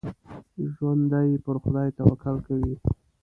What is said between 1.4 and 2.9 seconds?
پر خدای توکل کوي